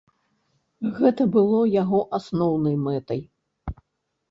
[0.99, 3.21] Гэта было яго асноўнай мэтай.